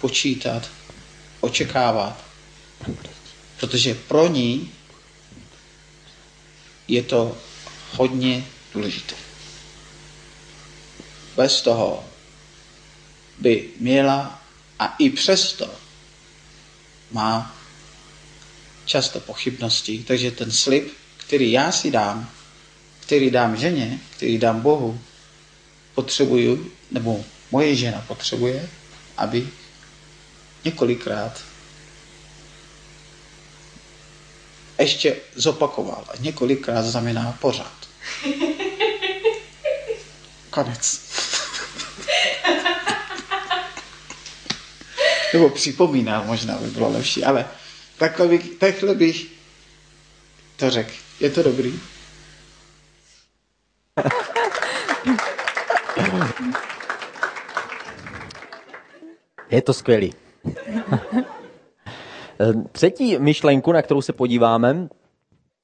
[0.00, 0.70] počítat,
[1.40, 2.24] očekávat,
[3.60, 4.70] protože pro ní
[6.88, 7.36] je to
[7.92, 9.14] hodně důležité.
[11.36, 12.04] Bez toho
[13.38, 14.42] by měla
[14.78, 15.70] a i přesto
[17.10, 17.56] má
[18.84, 22.30] často pochybnosti, takže ten slib, který já si dám,
[23.00, 25.00] který dám ženě, který dám Bohu,
[25.94, 28.68] potřebuju, nebo moje žena potřebuje,
[29.16, 29.48] aby
[30.64, 31.44] několikrát
[34.78, 36.04] ještě zopakoval.
[36.08, 37.88] A několikrát znamená pořád.
[40.54, 41.00] Konec.
[45.32, 47.46] Nebo připomínal, možná by bylo lepší, ale
[47.98, 49.26] takhle bych, takhle bych
[50.56, 50.90] to řekl.
[51.20, 51.80] Je to dobrý?
[59.50, 60.14] Je to skvělý.
[62.72, 64.88] Třetí myšlenku, na kterou se podíváme,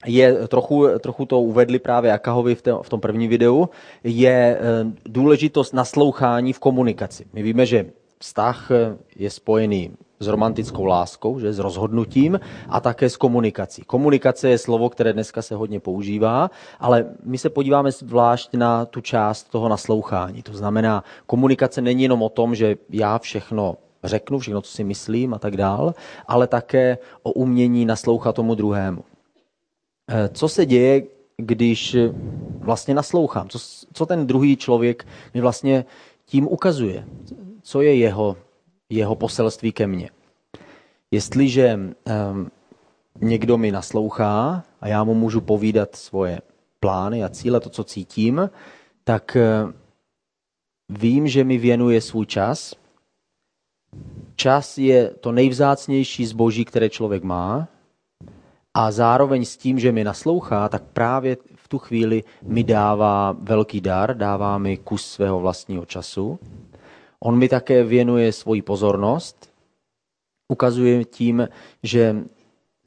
[0.06, 3.68] je trochu, trochu to uvedli právě Akahovi v, té, v tom prvním videu,
[4.04, 4.60] je eh,
[5.04, 7.26] důležitost naslouchání v komunikaci.
[7.32, 7.86] My víme, že
[8.18, 13.82] vztah eh, je spojený s romantickou láskou, že s rozhodnutím a také s komunikací.
[13.82, 19.00] Komunikace je slovo, které dneska se hodně používá, ale my se podíváme zvlášť na tu
[19.00, 20.42] část toho naslouchání.
[20.42, 25.34] To znamená, komunikace není jenom o tom, že já všechno řeknu, všechno, co si myslím
[25.34, 25.94] a tak dál,
[26.28, 29.04] ale také o umění naslouchat tomu druhému.
[30.10, 31.02] Eh, Co se děje,
[31.36, 32.12] když eh,
[32.58, 33.48] vlastně naslouchám?
[33.48, 33.58] Co,
[33.92, 35.84] co ten druhý člověk mi vlastně
[36.26, 37.06] tím ukazuje?
[37.62, 38.36] Co je jeho,
[38.88, 40.10] jeho poselství ke mně?
[41.10, 42.50] Jestliže um,
[43.20, 46.40] někdo mi naslouchá a já mu můžu povídat svoje
[46.80, 48.50] plány a cíle, to, co cítím,
[49.04, 49.72] tak uh,
[50.88, 52.74] vím, že mi věnuje svůj čas.
[54.36, 57.68] Čas je to nejvzácnější zboží, které člověk má
[58.74, 63.80] a zároveň s tím, že mi naslouchá, tak právě v tu chvíli mi dává velký
[63.80, 66.38] dar, dává mi kus svého vlastního času.
[67.20, 69.50] On mi také věnuje svoji pozornost,
[70.48, 71.48] ukazuje tím,
[71.82, 72.16] že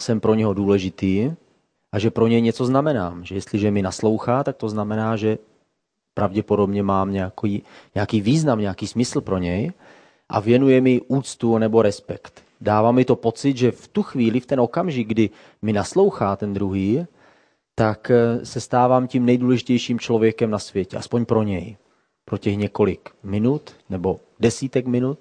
[0.01, 1.31] jsem pro něho důležitý
[1.91, 3.25] a že pro něj něco znamenám.
[3.25, 5.37] Že jestliže mi naslouchá, tak to znamená, že
[6.13, 7.63] pravděpodobně mám nějaký,
[7.95, 9.71] nějaký význam, nějaký smysl pro něj
[10.29, 12.42] a věnuje mi úctu nebo respekt.
[12.63, 15.29] Dává mi to pocit, že v tu chvíli, v ten okamžik, kdy
[15.61, 17.05] mi naslouchá ten druhý,
[17.75, 21.77] tak eh, se stávám tím nejdůležitějším člověkem na světě, aspoň pro něj.
[22.25, 25.19] Pro těch několik minut nebo desítek minut.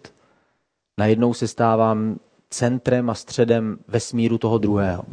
[0.99, 2.19] Najednou se stávám
[2.51, 5.05] centrem a středem vesmíru toho druhého.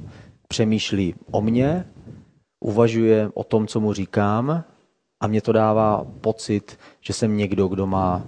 [0.48, 1.86] Přemýšlí o mně,
[2.60, 4.64] uvažuje o tom, co mu říkám
[5.20, 8.24] a mě to dává pocit, že jsem někdo, kdo má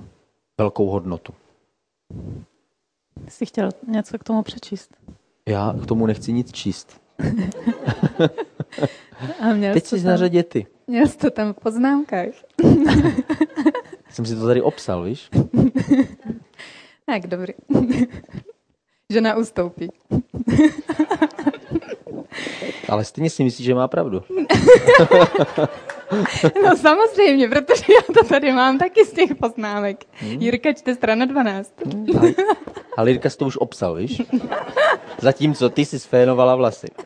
[0.58, 1.34] velkou hodnotu.
[3.28, 4.96] Jsi chtěl něco k tomu přečíst?
[5.46, 7.02] Já k tomu nechci nic číst.
[9.40, 10.68] A měl Teď jsi tam, na řadě ty.
[10.88, 12.28] Měl jsi to tam v poznámkách.
[14.10, 15.30] Jsem si to tady obsal, víš?
[17.06, 17.54] tak, dobrý.
[19.10, 19.90] Žena ustoupí.
[22.90, 24.24] Ale stejně si myslíš, že má pravdu.
[26.64, 30.06] no samozřejmě, protože já to tady mám taky z těch poznámek.
[30.14, 30.42] Hmm.
[30.42, 31.74] Jirka čte strana 12.
[31.86, 32.06] Hmm.
[33.02, 34.22] Ale, ale Jirka to už obsal, víš?
[35.18, 36.88] Zatímco ty si sfénovala vlasy.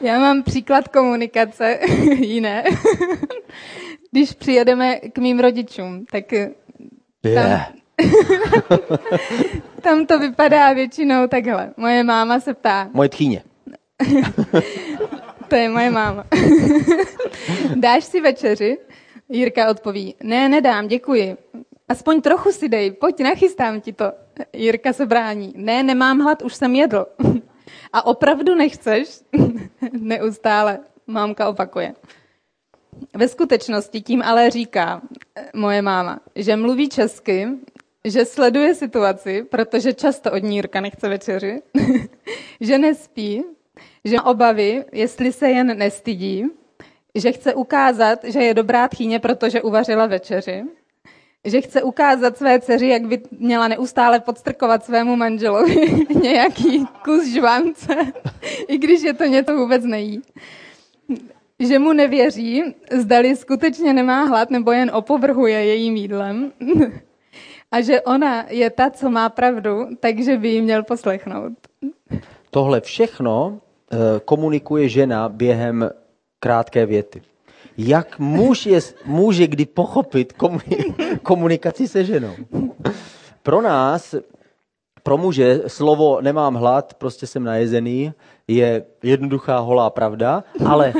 [0.00, 1.78] já mám příklad komunikace
[2.14, 2.64] jiné.
[4.10, 6.52] Když přijedeme k mým rodičům, tak yeah.
[7.34, 7.60] tam,
[9.80, 11.70] tam to vypadá většinou takhle.
[11.76, 12.88] Moje máma se ptá.
[12.92, 13.42] Moje tchýně.
[15.48, 16.24] to je moje máma.
[17.76, 18.78] Dáš si večeři?
[19.28, 21.36] Jirka odpoví, ne, nedám, děkuji.
[21.90, 24.12] Aspoň trochu si dej, pojď, nachystám ti to.
[24.52, 27.06] Jirka se brání, ne, nemám hlad, už jsem jedl.
[27.92, 29.20] A opravdu nechceš?
[29.92, 30.78] Neustále.
[31.06, 31.94] Mámka opakuje.
[33.16, 35.02] Ve skutečnosti tím ale říká
[35.54, 37.48] moje máma, že mluví česky,
[38.04, 41.62] že sleduje situaci, protože často od ní Jirka nechce večeři,
[42.60, 43.44] že nespí,
[44.04, 46.46] že má obavy, jestli se jen nestydí,
[47.14, 50.64] že chce ukázat, že je dobrá tchýně, protože uvařila večeři,
[51.44, 57.96] že chce ukázat své dceři, jak by měla neustále podstrkovat svému manželovi nějaký kus žvance,
[58.68, 60.22] i když je to něco vůbec nejí.
[61.58, 66.52] Že mu nevěří, zdali skutečně nemá hlad nebo jen opovrhuje jejím jídlem.
[67.72, 71.52] A že ona je ta, co má pravdu, takže by ji měl poslechnout.
[72.50, 73.60] Tohle všechno
[73.92, 75.90] Eh, komunikuje žena během
[76.40, 77.22] krátké věty.
[77.86, 80.32] Jak muž je, může kdy pochopit
[81.22, 82.34] komunikaci se ženou?
[83.42, 84.14] Pro nás,
[85.02, 88.12] pro muže, slovo nemám hlad, prostě jsem najezený,
[88.48, 90.92] je jednoduchá holá pravda, ale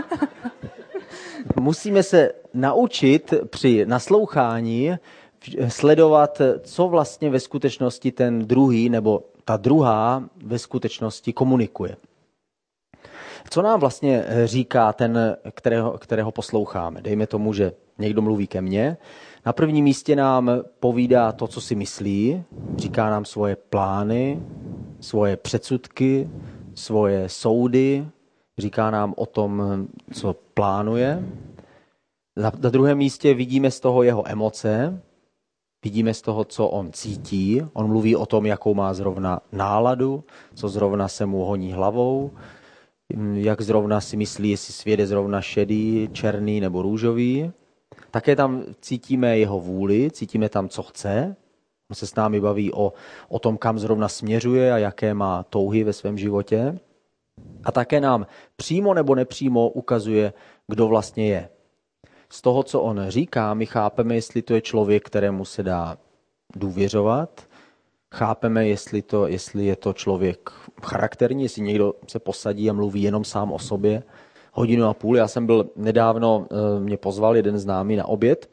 [1.61, 4.93] musíme se naučit při naslouchání
[5.69, 11.97] sledovat, co vlastně ve skutečnosti ten druhý nebo ta druhá ve skutečnosti komunikuje.
[13.51, 17.03] Co nám vlastně eh, říká ten, kterého, kterého posloucháme?
[17.03, 18.97] Dejme tomu, že někdo mluví ke mně.
[19.47, 20.51] Na prvním místě nám
[20.81, 22.43] povídá to, co si myslí,
[22.77, 24.43] říká nám svoje plány,
[25.01, 26.31] svoje předsudky,
[26.75, 28.07] svoje soudy,
[28.59, 29.63] říká nám o tom,
[30.13, 31.25] co plánuje.
[32.37, 35.03] Na, na druhém místě vidíme z toho jeho emoce,
[35.85, 37.63] vidíme z toho, co on cítí.
[37.73, 40.25] On mluví o tom, jakou má zrovna náladu,
[40.55, 42.31] co zrovna se mu honí hlavou,
[43.35, 47.53] jak zrovna si myslí, jestli svět je zrovna šedý, černý nebo růžový.
[48.11, 51.37] Také tam cítíme jeho vůli, cítíme tam, co chce.
[51.91, 52.93] On se s námi baví o,
[53.29, 56.79] o tom, kam zrovna směřuje a jaké má touhy ve svém životě.
[57.65, 60.33] A také nám přímo nebo nepřímo ukazuje,
[60.69, 61.49] kdo vlastně je.
[62.29, 65.99] Z toho, co on říká, my chápeme, jestli to je člověk, kterému se dá
[66.57, 67.50] důvěřovat,
[68.15, 70.51] chápeme, jestli, to, jestli je to člověk
[70.83, 74.03] charakterní, jestli někdo se posadí a mluví jenom sám o sobě.
[74.53, 75.17] Hodinu a půl.
[75.17, 78.51] Já jsem byl nedávno, eh, mě pozval jeden známý na oběd.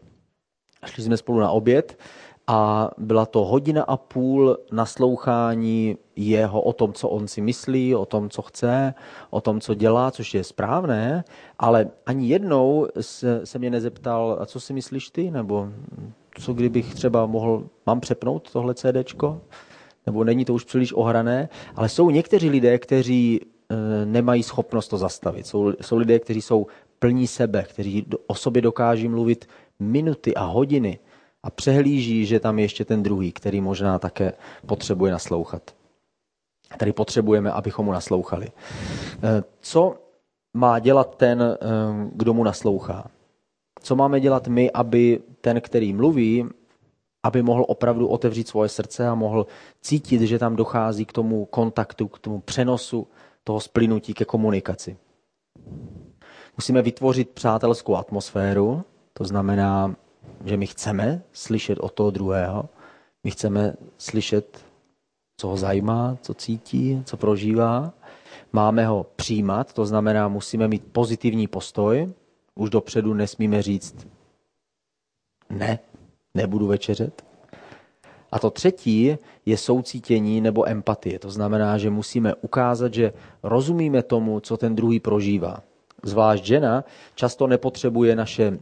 [0.86, 1.98] Šli jsme spolu na oběd
[2.48, 8.06] a byla to hodina a půl naslouchání jeho o tom, co on si myslí, o
[8.06, 8.94] tom, co chce,
[9.30, 11.24] o tom, co dělá, což je správné,
[11.60, 15.70] ale ani jednou se, se mě nezeptal, a co si myslíš ty, nebo
[16.40, 19.42] co kdybych třeba mohl, mám přepnout tohle CDčko,
[20.06, 24.98] nebo není to už příliš ohrané, ale jsou někteří lidé, kteří e, nemají schopnost to
[24.98, 25.48] zastavit.
[25.48, 26.68] Jsou, jsou lidé, kteří jsou
[27.00, 31.00] plní sebe, kteří o sobě dokáží mluvit minuty a hodiny
[31.44, 34.34] a přehlíží, že tam je ještě ten druhý, který možná také
[34.66, 35.72] potřebuje naslouchat.
[36.78, 38.48] Tady potřebujeme, abychom mu naslouchali.
[38.48, 39.96] E, co
[40.54, 41.58] má dělat ten, e,
[42.14, 43.12] kdo mu naslouchá?
[43.82, 46.46] Co máme dělat my, aby ten, který mluví,
[47.24, 49.48] aby mohl opravdu otevřít svoje srdce a mohl
[49.82, 53.08] cítit, že tam dochází k tomu kontaktu, k tomu přenosu
[53.44, 54.98] toho splynutí ke komunikaci.
[56.58, 58.84] Musíme vytvořit přátelskou atmosféru,
[59.14, 59.96] to znamená,
[60.46, 62.70] že my chceme slyšet od toho druhého,
[63.24, 64.66] my chceme slyšet,
[65.38, 67.94] co ho zajímá, co cítí, co prožívá.
[68.54, 72.14] Máme ho přijímat, to znamená, musíme mít pozitivní postoj,
[72.58, 74.08] už dopředu nesmíme říct
[75.50, 75.80] ne,
[76.34, 77.26] nebudu večeřet.
[78.32, 81.20] A to třetí je soucítění nebo empatie.
[81.20, 85.64] To znamená, že musíme ukázat, že rozumíme tomu, co ten druhý prožívá.
[86.04, 86.84] Zvlášť žena
[87.16, 88.58] často nepotřebuje naše,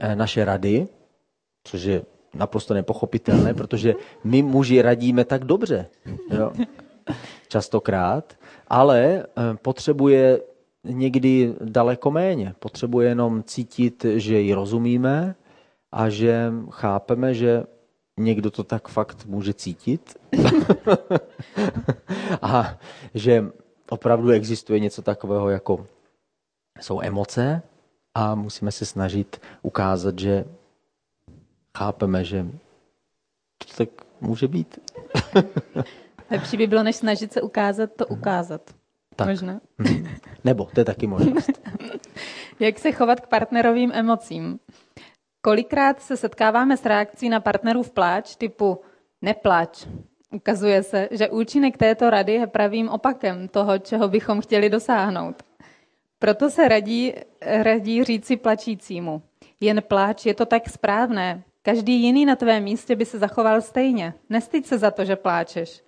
[0.00, 0.88] eh, naše rady,
[1.64, 2.02] což je
[2.34, 3.94] naprosto nepochopitelné, protože
[4.24, 5.86] my muži radíme tak dobře.
[6.30, 6.52] Jo?
[7.48, 8.34] Častokrát.
[8.68, 10.40] Ale eh, potřebuje
[10.84, 12.54] někdy daleko méně.
[12.58, 15.34] Potřebuje jenom cítit, že ji rozumíme
[15.92, 17.64] a že chápeme, že
[18.20, 20.18] někdo to tak fakt může cítit
[22.42, 22.78] a
[23.14, 23.44] že
[23.90, 25.86] opravdu existuje něco takového, jako
[26.80, 27.62] jsou emoce
[28.14, 30.44] a musíme se snažit ukázat, že
[31.78, 32.46] chápeme, že
[33.58, 33.88] to tak
[34.20, 34.78] může být.
[36.30, 38.74] Lepší by bylo, než snažit se ukázat, to ukázat.
[39.16, 39.28] Tak.
[39.28, 39.60] Možná.
[40.44, 41.50] Nebo, to je taky možnost.
[42.60, 44.58] Jak se chovat k partnerovým emocím?
[45.40, 48.80] Kolikrát se setkáváme s reakcí na partnerův pláč typu
[49.22, 49.86] neplač.
[50.32, 55.42] Ukazuje se, že účinek této rady je pravým opakem toho, čeho bychom chtěli dosáhnout.
[56.18, 57.12] Proto se radí,
[57.42, 59.22] radí říci plačícímu.
[59.60, 61.42] Jen pláč je to tak správné.
[61.62, 64.14] Každý jiný na tvém místě by se zachoval stejně.
[64.30, 65.84] Nestyď se za to, že pláčeš.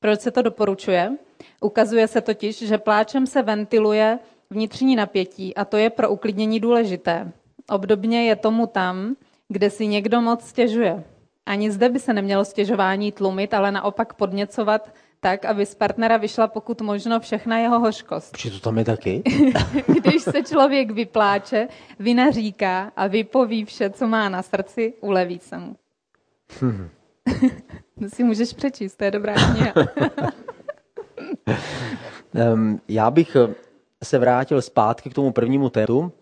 [0.00, 1.12] Proč se to doporučuje?
[1.60, 4.18] Ukazuje se totiž, že pláčem se ventiluje
[4.50, 7.32] vnitřní napětí a to je pro uklidnění důležité.
[7.70, 9.16] Obdobně je tomu tam,
[9.48, 11.04] kde si někdo moc stěžuje.
[11.46, 16.46] Ani zde by se nemělo stěžování tlumit, ale naopak podněcovat tak, aby z partnera vyšla
[16.46, 18.32] pokud možno všechna jeho hořkost.
[18.32, 19.22] Protože to tam je taky?
[20.00, 21.68] Když se člověk vypláče,
[21.98, 25.76] vynaříká a vypoví vše, co má na srdci, uleví se mu.
[26.60, 26.88] Hmm.
[27.98, 29.72] to si můžeš přečíst, to je dobrá kniha.
[32.88, 33.36] já bych
[34.04, 36.12] se vrátil zpátky k tomu prvnímu tématu,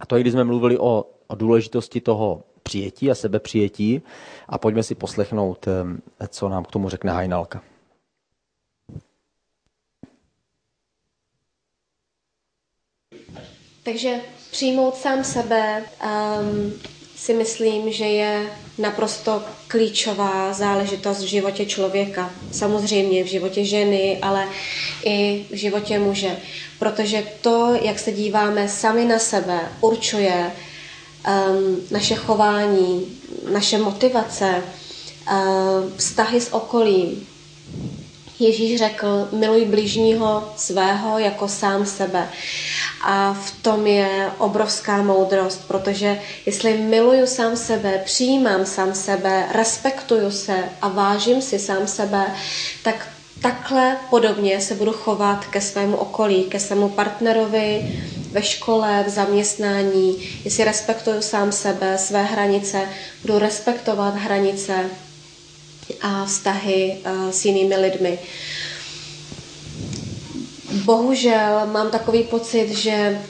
[0.00, 4.02] a to je, když jsme mluvili o, o důležitosti toho přijetí a sebepřijetí.
[4.48, 5.68] A pojďme si poslechnout,
[6.28, 7.62] co nám k tomu řekne Hajnalka.
[13.82, 14.20] Takže
[14.50, 16.72] přijmout sám sebe um,
[17.20, 22.30] si myslím, že je naprosto klíčová záležitost v životě člověka.
[22.52, 24.48] Samozřejmě v životě ženy, ale
[25.04, 26.36] i v životě muže.
[26.78, 33.06] Protože to, jak se díváme sami na sebe, určuje um, naše chování,
[33.52, 35.36] naše motivace, uh,
[35.96, 37.26] vztahy s okolím.
[38.40, 42.28] Ježíš řekl, miluj blížního svého jako sám sebe.
[43.04, 50.30] A v tom je obrovská moudrost, protože jestli miluju sám sebe, přijímám sám sebe, respektuju
[50.30, 52.26] se a vážím si sám sebe,
[52.82, 53.08] tak
[53.42, 58.00] takhle podobně se budu chovat ke svému okolí, ke svému partnerovi,
[58.32, 60.28] ve škole, v zaměstnání.
[60.44, 62.88] Jestli respektuju sám sebe, své hranice,
[63.22, 64.74] budu respektovat hranice
[66.02, 68.18] a vztahy eh, s jinými lidmi.
[70.84, 73.22] Bohužel mám takový pocit, že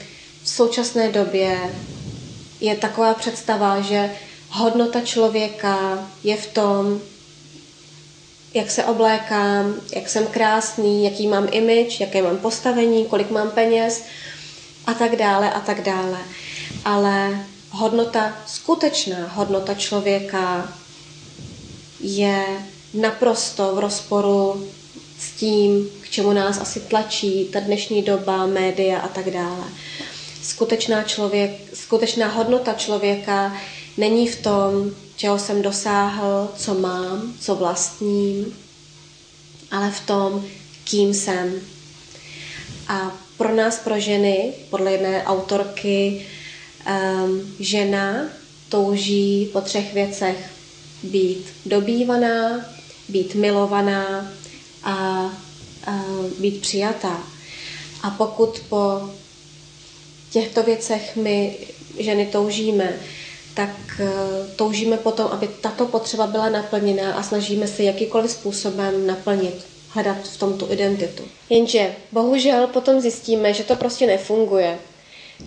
[0.43, 1.57] v současné době
[2.59, 4.11] je taková představa, že
[4.49, 7.01] hodnota člověka je v tom,
[8.53, 14.03] jak se oblékám, jak jsem krásný, jaký mám image, jaké mám postavení, kolik mám peněz
[14.87, 16.17] a tak dále a tak dále.
[16.85, 20.73] Ale hodnota, skutečná hodnota člověka
[22.01, 22.45] je
[22.93, 24.67] naprosto v rozporu
[25.19, 29.63] s tím, k čemu nás asi tlačí ta dnešní doba, média a tak dále.
[30.43, 33.57] Skutečná, člověk, skutečná hodnota člověka
[33.97, 38.57] není v tom, čeho jsem dosáhl, co mám, co vlastním,
[39.71, 40.45] ale v tom,
[40.83, 41.53] kým jsem.
[42.87, 46.25] A pro nás, pro ženy, podle jedné autorky,
[46.87, 48.13] um, žena
[48.69, 50.60] touží po třech věcech.
[51.03, 52.65] Být dobývaná,
[53.09, 54.31] být milovaná
[54.83, 54.93] a,
[55.85, 56.03] a
[56.39, 57.23] být přijatá.
[58.03, 59.09] A pokud po
[60.29, 61.57] těchto věcech my
[61.99, 62.93] ženy toužíme,
[63.53, 64.07] tak uh,
[64.55, 70.37] toužíme potom, aby tato potřeba byla naplněná a snažíme se jakýkoliv způsobem naplnit hledat v
[70.39, 71.23] tom tu identitu.
[71.49, 74.79] Jenže bohužel potom zjistíme, že to prostě nefunguje.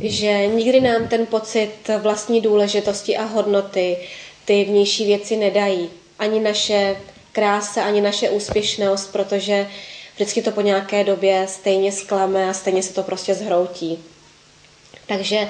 [0.00, 1.70] Že nikdy nám ten pocit
[2.02, 3.96] vlastní důležitosti a hodnoty
[4.44, 5.90] ty vnější věci nedají.
[6.18, 6.96] Ani naše
[7.32, 9.68] krása, ani naše úspěšnost, protože
[10.14, 13.98] vždycky to po nějaké době stejně sklame a stejně se to prostě zhroutí.
[15.06, 15.48] Takže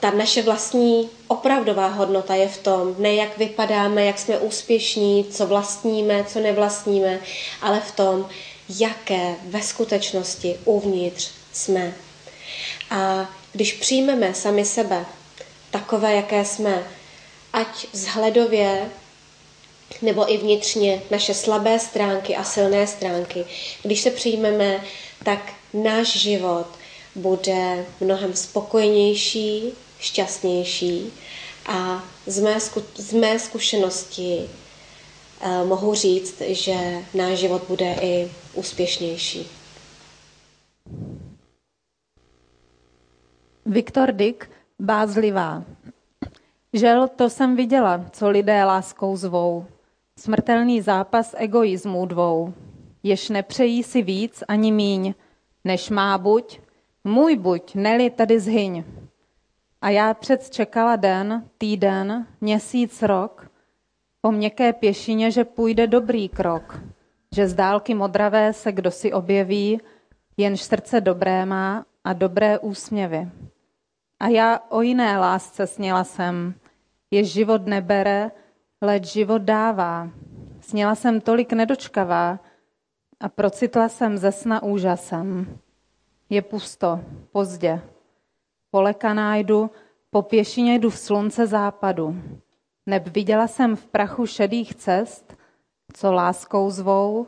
[0.00, 5.46] ta naše vlastní opravdová hodnota je v tom, ne jak vypadáme, jak jsme úspěšní, co
[5.46, 7.20] vlastníme, co nevlastníme,
[7.62, 8.28] ale v tom,
[8.68, 11.94] jaké ve skutečnosti uvnitř jsme.
[12.90, 15.04] A když přijmeme sami sebe,
[15.70, 16.84] takové, jaké jsme,
[17.56, 18.90] ať vzhledově
[20.02, 23.44] nebo i vnitřně naše slabé stránky a silné stránky,
[23.82, 24.84] když se přijmeme,
[25.24, 26.66] tak náš život
[27.14, 31.12] bude mnohem spokojenější, šťastnější
[31.66, 34.50] a z mé, zku, z mé zkušenosti
[35.44, 36.76] uh, mohu říct, že
[37.14, 39.46] náš život bude i úspěšnější.
[43.66, 45.64] Viktor Dick, bázlivá.
[46.72, 49.66] Žel, to jsem viděla, co lidé láskou zvou.
[50.18, 52.54] Smrtelný zápas egoismů dvou.
[53.02, 55.14] Jež nepřejí si víc ani míň,
[55.64, 56.60] než má buď,
[57.04, 58.84] můj buď, neli tady zhyň.
[59.80, 63.50] A já před čekala den, týden, měsíc, rok,
[64.20, 66.80] po měkké pěšině, že půjde dobrý krok,
[67.34, 69.80] že z dálky modravé se kdo si objeví,
[70.36, 73.28] jenž srdce dobré má a dobré úsměvy.
[74.20, 76.54] A já o jiné lásce sněla jsem,
[77.10, 78.30] jež život nebere,
[78.82, 80.10] leč život dává.
[80.60, 82.38] Sněla jsem tolik nedočkavá
[83.20, 85.58] a procitla jsem ze sna úžasem.
[86.30, 87.00] Je pusto,
[87.32, 87.80] pozdě.
[88.70, 89.70] Polekaná jdu,
[90.10, 92.16] po pěšině jdu v slunce západu.
[92.86, 95.36] Neb viděla jsem v prachu šedých cest,
[95.92, 97.26] co láskou zvou,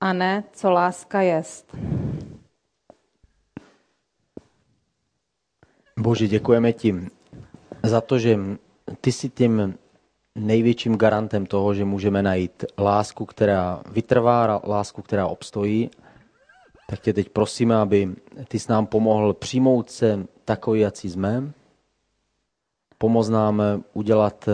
[0.00, 1.76] a ne, co láska jest.
[6.00, 6.94] Bože, děkujeme ti
[7.82, 8.38] za to, že
[9.00, 9.74] ty jsi tím
[10.34, 15.90] největším garantem toho, že můžeme najít lásku, která vytrvá, lásku, která obstojí.
[16.88, 18.14] Tak tě teď prosíme, aby
[18.48, 21.52] ty s nám pomohl přijmout se takový, jak jsme.
[22.98, 24.48] Pomoz nám udělat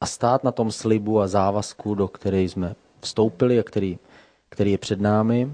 [0.00, 3.98] a stát na tom slibu a závazku, do které jsme vstoupili a který,
[4.48, 5.52] který je před námi.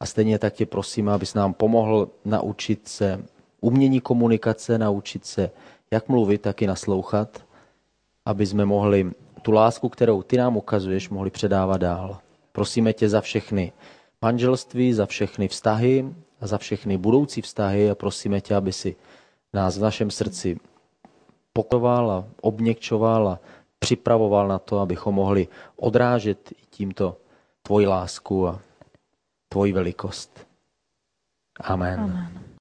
[0.00, 3.24] A stejně tak tě prosím, abys nám pomohl naučit se
[3.64, 5.50] umění komunikace, naučit se
[5.90, 7.44] jak mluvit, tak i naslouchat,
[8.24, 9.10] aby jsme mohli
[9.42, 12.18] tu lásku, kterou ty nám ukazuješ, mohli předávat dál.
[12.52, 13.72] Prosíme tě za všechny
[14.22, 18.96] manželství, za všechny vztahy a za všechny budoucí vztahy a prosíme tě, aby si
[19.52, 20.60] nás v našem srdci
[21.52, 23.40] pokoval a obněkčoval a
[23.78, 27.16] připravoval na to, abychom mohli odrážet tímto
[27.62, 28.60] tvoji lásku a
[29.48, 30.46] tvoji velikost.
[31.60, 32.00] Amen.
[32.00, 32.44] Amen.